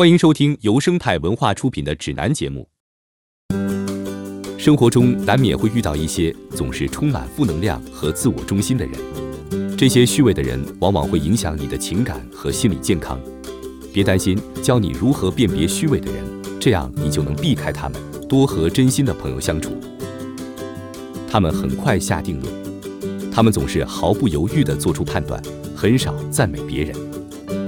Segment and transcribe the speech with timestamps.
[0.00, 2.66] 欢迎收听由生态文化出品的指南节目。
[4.56, 13.20] 生活中难免会遇到一些总是充满负能量和自我中心的人，这些虚伪的人往往会影响你的情感和心理健康。
[13.92, 16.24] 别担心，教你如何辨别虚伪的人，
[16.58, 19.76] 这样你就能避开他们，多和真心的朋友相处。
[21.28, 25.42] 他们很快下定论，他们总是毫不犹豫地做出判断，
[25.76, 27.09] 很少赞美别人。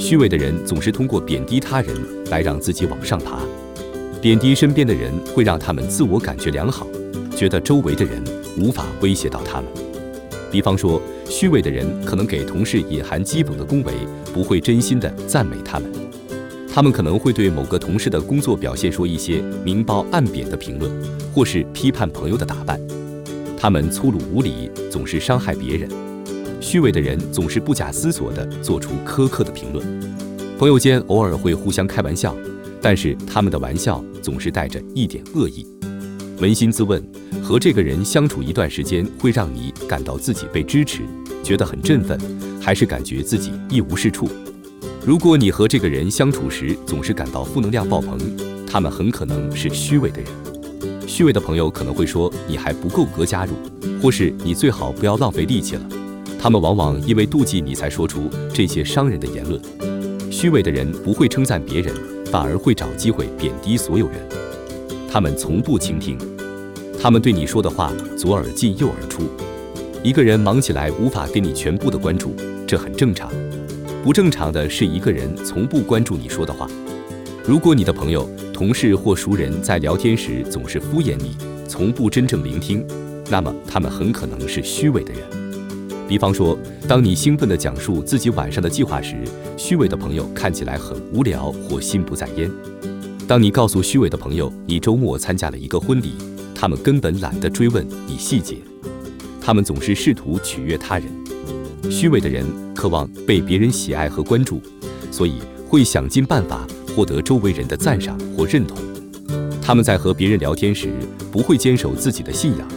[0.03, 1.95] 虚伪的人总是通过贬低他人
[2.29, 3.39] 来让自己往上爬，
[4.21, 6.89] 贬低身边的人会让他们自我感觉良好，
[7.37, 8.21] 觉得周围的人
[8.59, 9.71] 无法威胁到他们。
[10.51, 13.93] 比方说，虚伪的人可能给同事隐含讥讽的恭维，
[14.35, 15.89] 不会真心的赞美他们。
[16.75, 20.91] 他们可能会对某个同事的工作表现说一些明褒暗贬的评论，
[21.33, 22.81] 或是批判朋友的打扮。
[23.57, 25.89] 他们粗鲁无礼，总是伤害别人。
[26.63, 29.85] 虚伪的人总是不假思索地做出苛刻的评论。
[30.57, 32.37] 朋友间偶尔会互相开玩笑，
[32.81, 35.67] 但是他们的玩笑总是带着一点恶意。
[36.39, 37.03] 扪心自问，
[37.43, 41.01] 和这个人相处一段时间，会让你感到自己被支持，
[41.43, 42.17] 觉得很振奋，
[42.61, 44.29] 还是感觉自己一无是处？
[45.05, 48.17] 如果你和这个人相处时总是感到负能量爆棚，
[48.69, 50.31] 他们很可能是虚伪的人。
[51.09, 53.53] 虚伪的朋友可能会说你还不够格加入，
[54.01, 55.83] 或是你最好不要浪费力气了。
[56.43, 59.63] 他们往往因为妒忌你才说出这些伤人的言论。
[60.29, 61.95] 虚伪的人不会称赞别人，
[62.33, 64.17] 反而会找机会贬低所有人。
[65.09, 66.19] 他们从不倾听，
[67.01, 69.23] 他们对你说的话左耳进右耳出。
[70.03, 72.35] 一个人忙起来无法给你全部的关注，
[72.67, 73.31] 这很正常。
[74.03, 76.69] 不正常的是，一个人从不关注你说的话。
[77.47, 81.37] 如果你的朋友、同事或熟人在聊天时总是敷衍你，
[81.69, 82.85] 从不真正聆听，
[83.31, 85.42] 那么他们很可能是虚伪的人。
[86.13, 89.17] 比方说，当你兴奋地讲述自己晚上的计划时，
[89.57, 92.51] 虚伪的朋友看起来很无聊或心不在焉；
[93.27, 96.13] 当你告诉虚伪的朋友你周末参加了一个婚礼，
[96.55, 98.59] 他们根本懒得追问你细节，
[99.41, 101.07] 他们总是试图取悦他人。
[101.91, 102.45] 虚伪的人
[102.75, 104.61] 渴望被别人喜爱和关注，
[105.11, 105.37] 所以
[105.67, 108.77] 会想尽办法获得周围人的赞赏或认同。
[109.63, 110.93] 他们在和别人聊天时
[111.31, 112.69] 不会坚守自己的信仰，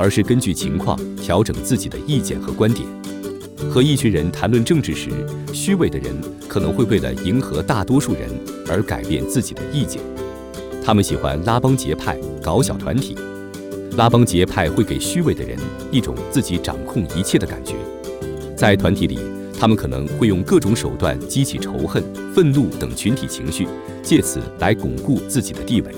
[0.00, 2.88] 而是根据情况调整自己的意见和观点。
[3.70, 5.10] 和一群人谈论政治时，
[5.52, 6.16] 虚伪的人
[6.48, 8.22] 可能会为了迎合大多数人
[8.66, 10.00] 而改变自己的意见。
[10.82, 13.14] 他们喜欢拉帮结派、搞小团体。
[13.98, 15.58] 拉帮结派会给虚伪的人
[15.90, 17.74] 一种自己掌控一切的感觉。
[18.56, 19.18] 在团体里，
[19.58, 22.02] 他们可能会用各种手段激起仇恨、
[22.34, 23.68] 愤怒等群体情绪，
[24.02, 25.92] 借此来巩固自己的地位。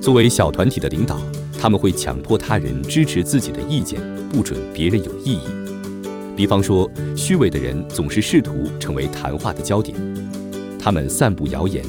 [0.00, 1.20] 作为小团体的领导，
[1.58, 4.00] 他们会强迫他人支持自己的意见，
[4.30, 5.40] 不准别人有异议。
[6.36, 9.96] 比方说，虚伪的人总是试图成为谈话的焦点，
[10.78, 11.84] 他们散布谣言。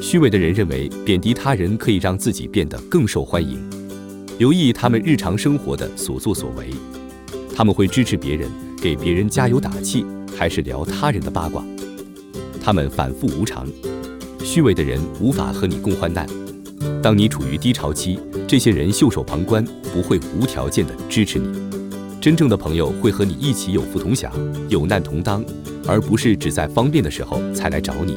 [0.00, 3.58] 虚伪的人认为贬低他人可以让自己变得更受欢迎。
[4.38, 6.68] 留意他们日常生活的所作所为，
[7.54, 8.48] 他们会支持别人。
[8.82, 10.04] 给别人加油打气，
[10.36, 11.64] 还是聊他人的八卦？
[12.62, 13.66] 他们反复无常，
[14.44, 16.26] 虚伪的人无法和你共患难。
[17.02, 18.18] 当你处于低潮期，
[18.54, 21.58] 这些人袖手旁观，不会无条件的支持你。
[22.20, 24.32] 真正的朋友会和你一起有福同享，
[24.68, 25.44] 有难同当，
[25.88, 28.16] 而不是只在方便的时候才来找你。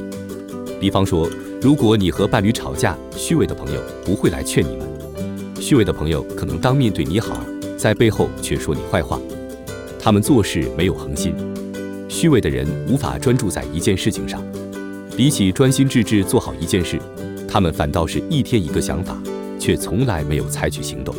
[0.80, 1.28] 比方说，
[1.60, 4.88] 如果你和伴侣吵架，虚伪的朋友不会来劝你们。
[5.60, 7.36] 虚伪的朋友可能当面对你好，
[7.76, 9.18] 在背后却说你坏话。
[9.98, 11.34] 他们做事没有恒心，
[12.08, 14.40] 虚伪的人无法专注在一件事情上。
[15.16, 16.96] 比起专心致志做好一件事，
[17.48, 19.20] 他们反倒是一天一个想法，
[19.58, 21.14] 却从来没有采取行动。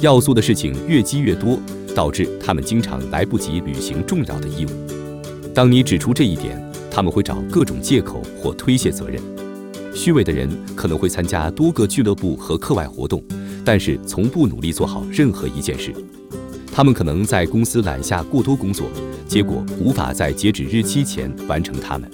[0.00, 1.58] 要做的事情越积越多，
[1.94, 4.70] 导致他们经常来不及履行重要的义务。
[5.54, 6.60] 当你指出这一点，
[6.90, 9.20] 他们会找各种借口或推卸责任。
[9.94, 13.22] 虚伪的人可能会参加多个俱乐部和课外活动，
[13.64, 15.92] 但是从不努力做好任何一件事。
[16.72, 18.86] 他们可能在公司揽下过多工作，
[19.26, 22.08] 结果无法在截止日期前完成它们。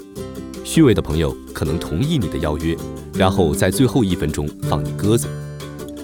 [0.65, 2.75] 虚伪的朋友可能同意你的邀约，
[3.15, 5.29] 然后在最后一分钟放你鸽子。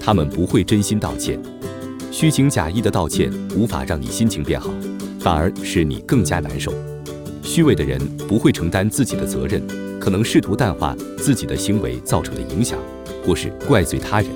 [0.05, 1.41] 他们不会真心道歉，
[2.11, 4.69] 虚情假意的道歉无法让你心情变好，
[5.21, 6.75] 反而使你更加难受。
[7.41, 9.63] 虚伪的人不会承担自己的责任，
[10.01, 12.77] 可能试图淡化自己的行为造成的影响，
[13.25, 14.29] 或是怪罪他人。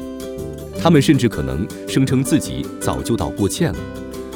[0.81, 3.79] 他们甚至可能声称自己早就道过歉了。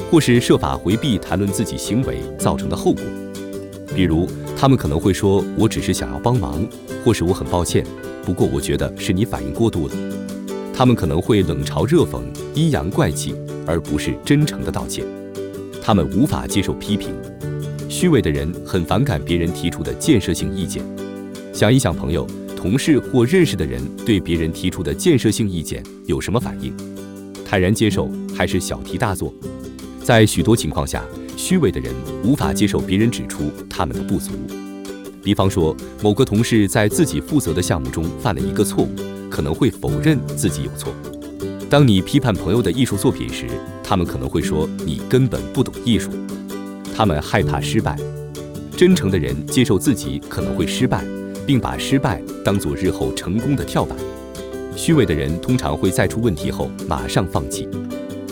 [0.09, 3.01] 或是设法回避谈论自己行为造成的后果，
[3.95, 4.27] 比如
[4.57, 6.67] 他们可能会说：“我只是想要帮忙，
[7.05, 7.85] 或是我很抱歉，
[8.25, 9.93] 不过我觉得是你反应过度了。”
[10.81, 12.23] 他们可能会冷嘲热讽、
[12.55, 13.35] 阴阳怪气，
[13.67, 15.05] 而不是真诚的道歉。
[15.79, 17.13] 他们无法接受批评，
[17.87, 20.83] 虚伪的人很反感别人提出的建设性意见。
[21.53, 22.25] 想一想，朋友。
[22.57, 26.73] 同事或认识的人对别人提出的建设性意见有什么反应？
[27.45, 29.31] 坦然接受还是小题大做？
[30.03, 31.05] 在许多情况下，
[31.37, 31.93] 虚伪的人
[32.23, 34.31] 无法接受别人指出他们的不足。
[35.21, 38.89] 比方说，某个同事在自己负责的项目中犯了一个错误，
[39.31, 40.93] 可能会否认自己有错。
[41.69, 43.47] 当你批判朋友的艺术作品时，
[43.81, 46.11] 他们可能会说你根本不懂艺术。
[46.93, 47.97] 他们害怕失败。
[48.75, 51.05] 真诚的人接受自己可能会失败，
[51.45, 53.97] 并把失败当作日后成功的跳板。
[54.75, 57.67] 虚伪的人通常会在出问题后马上放弃。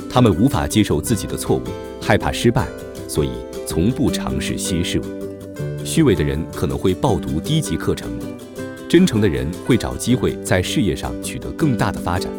[0.10, 1.64] 他们无法接受自己的错误，
[2.02, 2.68] 害怕失败，
[3.08, 3.30] 所以
[3.68, 5.04] 从不尝试新事物。
[5.86, 8.10] 虚伪的人可能会报读低级课程。
[8.90, 12.32] 真诚的人会找机会在事业上取得更大的发展。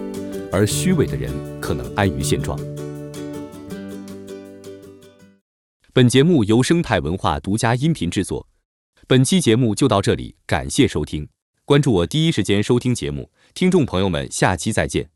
[0.50, 2.58] 而虚伪的人可能安于现状。
[5.92, 8.48] 本节目由生态文化独家音频制作，
[9.06, 11.28] 本期节目就到这里，感谢收听，
[11.64, 15.08] 关注我第一时间收听节目，听众朋友们，下期再见。